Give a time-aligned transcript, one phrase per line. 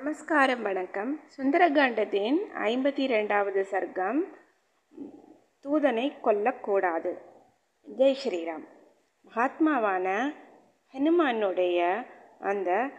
[0.00, 1.20] நமஸ்காரம் வணக்கம்.
[1.36, 4.20] சுந்தரகாண்டத்தின் ஐம்பத்தி ரெண்டாவது சர்க்கம்
[5.64, 7.10] தூதனை கொல்லக்கூடாது.
[7.96, 8.64] ஜெய் ஸ்ரீராம்.
[9.28, 10.34] மகாத்மாவான
[10.92, 12.06] ஹனுமானுடைய
[12.38, 12.90] அந்த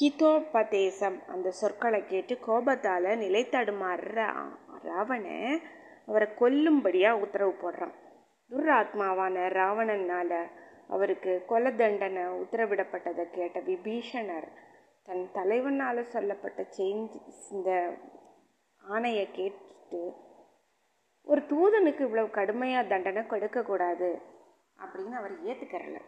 [0.00, 4.32] ஹிதோபதேசம் அந்த சொற்களை கேட்டு கோபத்தால் நிலை தடுமாறுற
[4.82, 5.60] ராவணன்
[6.06, 7.94] அவரை கொல்லும்படியாக உத்தரவு போடுறான்.
[8.50, 10.50] துர்ராத்மாவான ராவணனால்
[10.88, 14.48] அவருக்கு கொல தண்டனை உத்தரவிடப்பட்டதை கேட்ட விபீஷணர்
[15.08, 17.14] தன் தலைவனால் சொல்லப்பட்ட சேஞ்ச்
[17.50, 17.70] இந்த
[18.84, 20.02] ஆணையை கேட்டுட்டு
[21.26, 24.10] ஒரு தூதனுக்கு இவ்வளவு கடுமையாக தண்டனை கொடுக்கக்கூடாது
[24.78, 25.98] அப்படின்னு அவர் ஏற்றுக்கிறல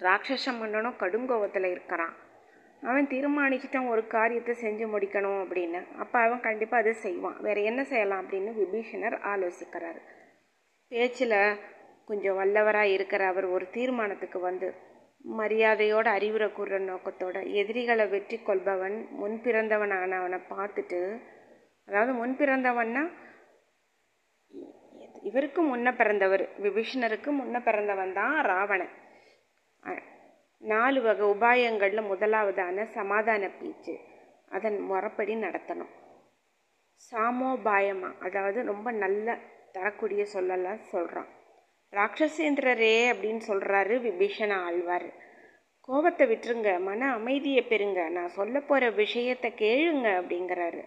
[0.00, 2.14] ராட்சச மன்னனும் கடுங்கோபத்தில் இருக்கிறான்.
[2.82, 5.80] அவன் தீர்மானிச்சுட்டான் ஒரு காரியத்தை செஞ்சு முடிக்கணும் அப்படின்னு.
[5.98, 7.36] அப்போ அவன் கண்டிப்பாக அதை செய்வான்.
[7.40, 10.00] வேறு என்ன செய்யலாம் அப்படின்னு விபீஷணர் ஆலோசிக்கிறார்.
[10.88, 11.38] பேச்சில்
[12.04, 14.74] கொஞ்சம் வல்லவராக இருக்கிற அவர் ஒரு தீர்மானத்துக்கு வந்து
[15.24, 21.00] மரியாதையோட அறிவுரை கூறுற நோக்கத்தோட எதிரிகளை வெற்றி கொள்பவன் முன் பிறந்தவனான அவனை பார்த்துட்டு
[21.88, 23.04] அதாவது முன் பிறந்தவன்னா
[25.22, 28.94] இவருக்கு முன்ன பிறந்தவர் விபீஷணருக்கு முன்ன பிறந்தவன் தான் ராவணன்.
[30.62, 33.94] நாலு வகை உபாயங்களில் முதலாவதான சமாதான பேச்சு.
[34.48, 35.92] அதன் முறைப்படி நடத்தணும்.
[37.12, 39.36] சாமோபாயமா அதாவது ரொம்ப நல்ல
[39.72, 41.30] தரக்கூடிய சொல்லலாம் சொல்கிறான்
[41.94, 45.08] ராட்சசேந்திரரே அப்படின்னு சொல்கிறாரு விபீஷண ஆழ்வார்.
[45.80, 50.82] கோபத்தை விட்டுருங்க மன அமைதியை பெறுங்க நான் சொல்ல போகிற விஷயத்தை கேளுங்க அப்படிங்கிறாரு.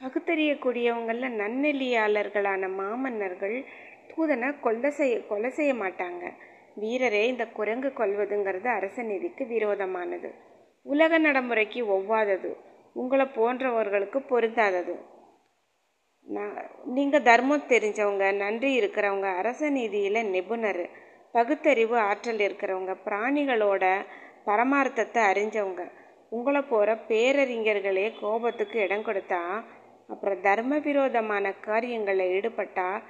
[0.00, 3.64] பகுத்தறியக்கூடியவங்களில் நன்னெலியாளர்களான மாமன்னர்கள்
[4.10, 6.24] தூதனை கொல்ல செய்ய கொலை செய்ய மாட்டாங்க.
[6.80, 10.30] வீரரே இந்த குரங்கு கொல்வதுங்கிறது அரச நீதிக்கு விரோதமானது.
[10.82, 12.50] உலக நடைமுறைக்கு ஒவ்வாதது.
[12.92, 14.94] உங்களை போன்றவர்களுக்கு பொருந்தாதது.
[16.28, 20.84] நான் நீங்கள் தர்மம் தெரிஞ்சவங்க நன்றி இருக்கிறவங்க அரச நீதியில் நிபுணர்
[21.32, 23.84] பகுத்தறிவு ஆற்றல் இருக்கிறவங்க பிராணிகளோட
[24.46, 25.82] பரமார்த்தத்தை அறிஞ்சவங்க.
[26.28, 29.42] உங்களை போகிற பேரறிஞர்களே கோபத்துக்கு இடம் கொடுத்தா
[30.08, 33.02] அப்புறம் தர்ம விரோதமான காரியங்களில் ஈடுபட்டால்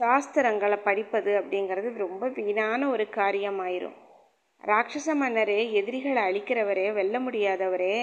[0.00, 3.96] சாஸ்திரங்களை படிப்பது அப்படிங்கிறது ரொம்ப வீணான ஒரு காரியமாயிரும்.
[4.64, 7.96] ராட்சச மன்னரே எதிரிகளை அழிக்கிறவரே வெல்ல முடியாதவரே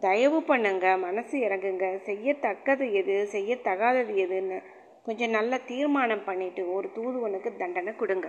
[0.00, 1.86] தயவு பண்ணுங்க மனசு இறங்குங்க.
[2.08, 4.58] செய்யத்தக்கது எது செய்யத்தகாதது எதுன்னு
[5.02, 8.28] கொஞ்சம் நல்ல தீர்மானம் பண்ணிட்டு ஒரு தூதுவனுக்கு தண்டனை கொடுங்க.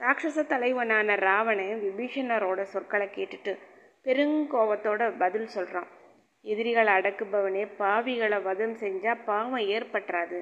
[0.00, 3.52] ராட்சச தலைவனான ராவணன் விபீஷணரோட சொற்களை கேட்டுட்டு
[4.06, 5.88] பெருங்கோவத்தோட பதில் சொல்கிறான்
[6.44, 10.38] எதிரிகளை அடக்குபவனே பாவிகளை வதம் செஞ்சால் பாவம் ஏற்பட்டுறாது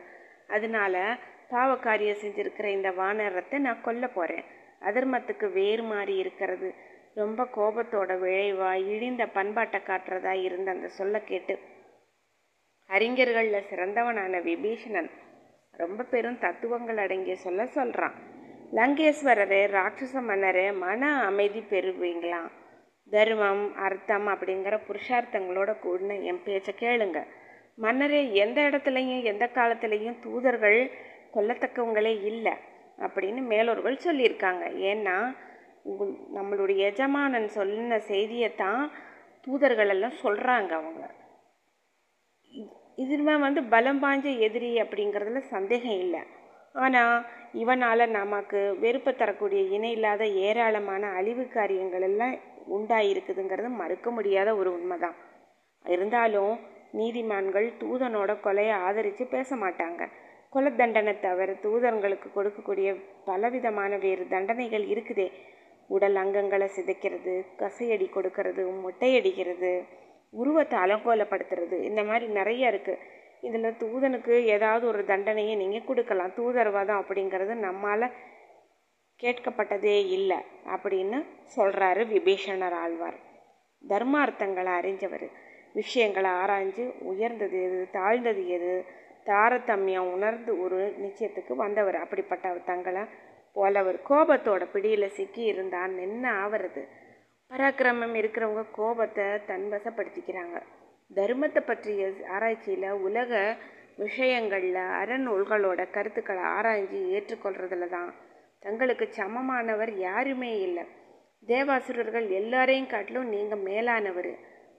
[0.48, 1.04] அதனால
[1.50, 4.44] பாவக்காரியம் செஞ்சிருக்கிற இந்த வானரத்தை நான் கொல்ல போகிறேன்
[4.80, 6.74] அதர்மத்துக்கு வேறு மாறி இருக்கிறது.
[7.16, 11.54] ரொம்ப கோபத்தோட விளைவா இழிந்த பண்பாட்டை காட்டுறதா இருந்த அந்த சொல்ல கேட்டு
[12.90, 15.10] அறிஞர்களில் சிறந்தவனான விபீஷணன்
[15.74, 18.16] ரொம்ப பெரும் தத்துவங்கள் அடங்கிய சொல்ல சொல்கிறான்
[18.72, 22.50] லங்கேஸ்வரரே ராட்சச மன்னரே மன அமைதி பெறுவீங்களாம்
[23.10, 27.18] தர்மம் அர்த்தம் அப்படிங்கிற புருஷார்த்தங்களோட கூடின என் பேச்சை கேளுங்க.
[27.76, 30.78] மன்னரே எந்த இடத்துலையும் எந்த காலத்துலேயும் தூதர்கள்
[31.34, 32.54] கொல்லத்தக்கவங்களே இல்லை
[32.98, 34.64] அப்படின்னு மேலோர்கள் சொல்லியிருக்காங்க.
[34.90, 35.16] ஏன்னா
[35.84, 38.82] உங்கள் நம்மளுடைய எஜமானன் சொன்ன செய்தியை தான்
[39.46, 41.02] தூதர்கள் எல்லாம் சொல்கிறாங்க அவங்க
[43.02, 46.20] இதுவே வந்து பலம் பாஞ்ச எதிரி அப்படிங்கிறதுல சந்தேகம் இல்லை.
[46.84, 47.16] ஆனால்
[47.62, 52.34] இவனால் நமக்கு வெறுப்பை தரக்கூடிய இணை இல்லாத ஏராளமான அழிவு காரியங்கள் எல்லாம்
[52.76, 55.16] உண்டாயிருக்குதுங்கிறது மறுக்க முடியாத ஒரு உண்மைதான்.
[55.84, 56.54] இருந்தாலும்
[57.00, 60.02] நீதிமான்கள் தூதனோட கொலையை ஆதரித்து பேச மாட்டாங்க.
[60.54, 62.88] கொலை தண்டனை தவிர தூதர்களுக்கு கொடுக்கக்கூடிய
[63.28, 65.28] பலவிதமான வேறு தண்டனைகள் இருக்குதே.
[65.90, 69.72] உடல் அங்கங்களை சிதைக்கிறது கசையடி கொடுக்கறது மொட்டையடிக்கிறது
[70.32, 73.02] உருவத்தை அலங்கோலப்படுத்துறது இந்த மாதிரி நிறைய இருக்குது
[73.42, 76.36] இதில் தூதனுக்கு ஏதாவது ஒரு தண்டனையை நீங்கள் கொடுக்கலாம்.
[76.36, 78.06] தூதர்வாதம் அப்படிங்கிறது நம்மால்
[79.20, 80.38] கேட்கப்பட்டதே இல்லை
[80.74, 81.18] அப்படின்னு
[81.56, 83.18] சொல்கிறாரு விபீஷணர் ஆழ்வார்.
[83.84, 85.26] தர்மார்த்தங்களை அறிஞ்சவர்.
[85.74, 88.72] விஷயங்களை ஆராய்ஞ்சு உயர்ந்தது எது தாழ்ந்தது எது
[89.26, 91.96] தாரதமியம் உணர்ந்து ஒரு நிச்சயத்துக்கு வந்தவர்.
[91.96, 93.02] அப்படிப்பட்ட தங்களை
[93.54, 96.82] போலவர் கோபத்தோட பிடியில் சிக்கி இருந்தால் என்ன ஆவறது?
[97.50, 100.56] பராக்கிரமம் இருக்கிறவங்க கோபத்தை தன்வசப்படுத்திக்கிறாங்க.
[101.14, 103.56] தர்மத்தை பற்றிய ஆராய்ச்சியில் உலக
[103.96, 108.14] விஷயங்களில் அறநூல்களோட கருத்துக்களை ஆராய்ஞ்சு ஏற்றுக்கொள்றதுல தான்.
[108.58, 110.84] தங்களுக்கு சமமானவர் யாருமே இல்லை.
[111.46, 114.32] தேவாசுரர்கள் எல்லாரையும் காட்டிலும் நீங்கள் மேலானவர்.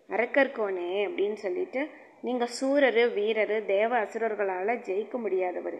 [0.10, 1.88] அரக்கர்கோனே அப்படின்னு சொல்லிட்டு
[2.22, 5.80] நீங்கள் சூரர் வீரர் தேவ அசுரர்களால் ஜெயிக்க முடியாதவர்.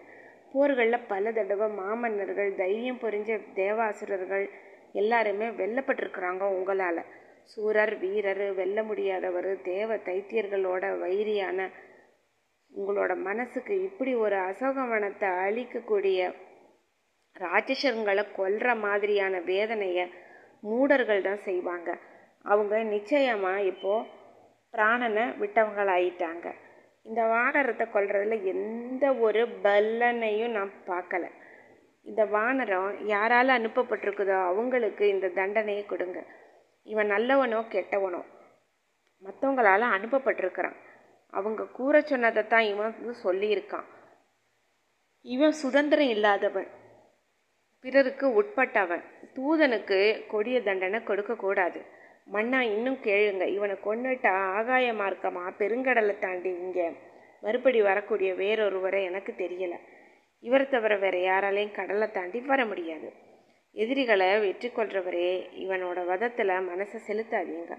[0.56, 4.44] போர்களில் பல தடவை மாமன்னர்கள் தைரியம் புரிஞ்ச தேவாசுரர்கள்
[5.00, 7.00] எல்லாருமே வெல்லப்பட்டிருக்கிறாங்க உங்களால்.
[7.52, 11.68] சூரர் வீரர் வெல்ல முடியாதவர் தேவ தைத்தியர்களோட வைரியான
[12.72, 16.20] உங்களோட மனசுக்கு இப்படி ஒரு அசோகவனத்தை அழிக்கக்கூடிய
[17.36, 20.06] ராட்சசங்களை கொல்ற மாதிரியான வேதனையை
[20.60, 21.90] மூடர்கள் தான் செய்வாங்க.
[22.44, 24.08] அவங்க நிச்சயமாக இப்போது
[24.74, 26.46] பிராணனை விட்டவங்களாயிட்டாங்க.
[27.06, 31.30] இந்த வானரத்தை கொல்றதுல எந்த ஒரு பலனையும் நான் பார்க்கல.
[32.02, 36.24] இந்த வானரம் யாரால் அனுப்பப்பட்டிருக்குதோ அவங்களுக்கு இந்த தண்டனையை கொடுங்க.
[36.82, 38.22] இவன் நல்லவனோ கெட்டவனோ.
[39.24, 40.76] மற்றவங்களால அனுப்பப்பட்டிருக்கிறான்.
[41.30, 43.86] அவங்க கூற சொன்னதை தான் இவன் வந்து சொல்லியிருக்கான்.
[45.22, 46.66] இவன் சுதந்திரம் இல்லாதவன்.
[47.80, 49.04] பிறருக்கு உட்பட்டவன்.
[49.34, 51.82] தூதனுக்கு கொடிய தண்டனை கொடுக்கக்கூடாது
[52.26, 53.46] மன்னா இன்னும் கேளுங்க.
[53.46, 55.44] இவனை கொண்டுட்டா ஆகாய மார்க்கமா?
[55.58, 56.90] பெருங்கடலை தாண்டி இங்கே.
[57.40, 59.78] மறுபடி வரக்கூடிய வேறொருவரை எனக்கு தெரியலை.
[60.40, 63.12] இவரை தவிர வேற யாராலையும் கடலை தாண்டி வர முடியாது.
[63.72, 65.30] எதிரிகளை வெற்றி கொள்றவரே
[65.64, 67.78] இவனோட வதத்தில் மனசை செலுத்தாதீங்க.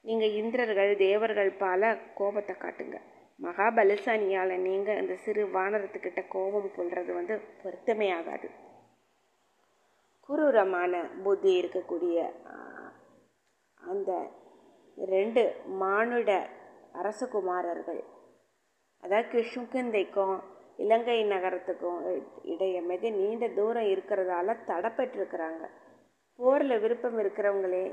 [0.00, 2.96] நீங்கள் இந்திரர்கள் தேவர்கள் பால கோபத்தை காட்டுங்க.
[3.42, 8.48] மகாபலசானியால் நீங்கள் இந்த சிறு வானரத்துக்கிட்ட கோபம் கொள்வது வந்து பொருத்தமே ஆகாது.
[10.20, 12.18] குரூரமான புத்தி இருக்கக்கூடிய
[13.92, 14.12] அந்த
[14.98, 15.42] ரெண்டு
[15.82, 16.30] மானுட
[17.00, 18.02] அரசகுமாரர்கள்
[19.02, 20.36] அதாவது கிருஷ்ணகுந்தைக்கும்
[20.82, 21.98] இலங்கை நகரத்துக்கும்
[22.52, 25.64] இடையே மிக நீண்ட தூரம் இருக்கிறதால தடப்பட்டிருக்கிறாங்க.
[26.38, 27.84] போரில் விருப்பம் இருக்கிறவங்களே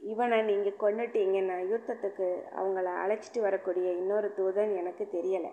[0.00, 2.26] இவனை நீங்கள் கொண்டுட்டீங்கன்னா யுத்தத்துக்கு
[2.58, 5.52] அவங்கள அழைச்சிட்டு வரக்கூடிய இன்னொரு தூதன் எனக்கு தெரியலை.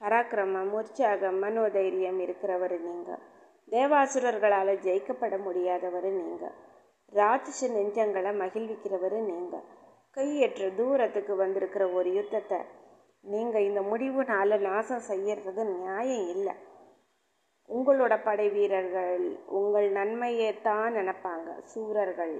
[0.00, 3.22] பராக்கிரமம் உற்சாகம் மனோதைரியம் இருக்கிறவர் நீங்கள்
[3.72, 6.56] தேவாசுரர்களால் ஜெயிக்கப்பட முடியாதவர் நீங்கள்
[7.12, 9.66] ராட்சச நெஞ்சங்களை மகிழ்விக்கிறவர் நீங்கள்
[10.16, 12.58] கையற்ற தூரத்துக்கு வந்திருக்கிற ஒரு யுத்தத்தை
[13.24, 16.54] நீங்கள் இந்த முடிவுனால நாசம் செய்யறது நியாயம் இல்லை.
[17.68, 19.24] உங்களோட படை வீரர்கள்
[19.58, 21.48] உங்கள் நன்மையை தான் நினப்பாங்க.
[21.72, 22.34] சூரர்கள்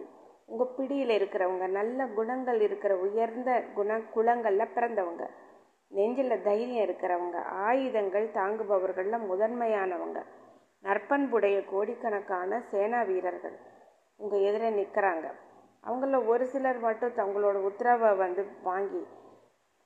[0.51, 5.25] உங்கள் பிடியில் இருக்கிறவங்க நல்ல குணங்கள் இருக்கிற உயர்ந்த குண குலங்களில் பிறந்தவங்க
[5.91, 7.39] நெஞ்சில் தைரியம் இருக்கிறவங்க
[7.69, 10.21] ஆயுதங்கள் தாங்குபவர்களில் முதன்மையானவங்க.
[10.85, 13.57] நற்பண்புடைய கோடிக்கணக்கான சேனா வீரர்கள்
[14.21, 15.27] உங்கள் எதிரே நிற்கிறாங்க
[15.85, 19.03] அவங்கள ஒரு சிலர் மட்டும் தங்களோட உத்தரவை வந்து வாங்கி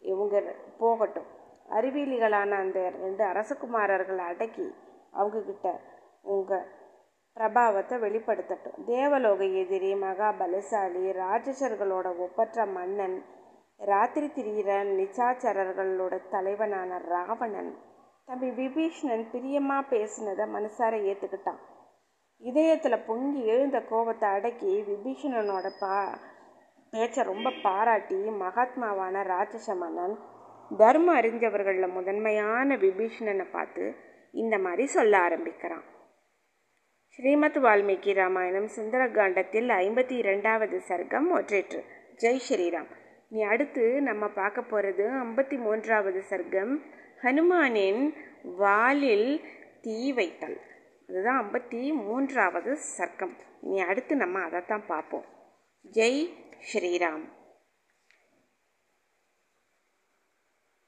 [0.03, 0.43] இவங்க
[0.79, 1.29] போகட்டும்.
[1.77, 4.67] அறிவியலிகளான அந்த ரெண்டு அரசகுமாரர்களை அடக்கி
[5.19, 5.69] அவங்கக்கிட்ட
[6.35, 6.67] உங்கள்
[7.37, 8.77] பிரபாவத்தை வெளிப்படுத்தட்டும்.
[8.87, 13.17] தேவலோக எதிரி மகாபலசாலி ராட்சசர்களோட ஒப்பற்ற மன்னன்
[13.81, 17.73] ராத்திரி திரியிற நிச்சாச்சரர்களோட தலைவனான ராவணன்
[18.29, 21.61] தம்பி விபீஷ்ணன் பிரியமாக பேசினதை மனசார ஏற்றுக்கிட்டான்
[22.43, 26.19] இதயத்தில் பொங்கி எழுந்த கோபத்தை அடக்கி விபீஷணனோட பா
[26.91, 30.17] பேச்சை ரொம்ப பாராட்டி மகாத்மாவான ராட்சச மன்னன்
[30.77, 33.95] தர்மம் அறிஞ்சவர்களில் முதன்மையான விபீஷணனை பார்த்து
[34.33, 35.85] இந்த மாதிரி சொல்ல ஆரம்பிக்கிறான்.
[37.09, 41.81] ஸ்ரீமத் வால்மீகி ராமாயணம் சுந்தரகாண்டத்தில் ஐம்பத்தி இரண்டாவது சர்க்கம் ஒற்றேற்று.
[42.17, 42.91] ஜெய் ஸ்ரீராம்.
[43.29, 46.75] நீ அடுத்து நம்ம பார்க்க போகிறது ஐம்பத்தி மூன்றாவது சர்க்கம்
[47.23, 48.15] ஹனுமானின்
[48.57, 49.41] வாலில்
[49.83, 50.61] தீ வைத்தல்.
[51.09, 53.35] அதுதான் ஐம்பத்தி மூன்றாவது சர்க்கம்.
[53.63, 55.25] இனி அடுத்து நம்ம அதைத்தான் பார்ப்போம்.
[55.93, 56.31] ஜெய்
[56.73, 57.25] ஸ்ரீராம்.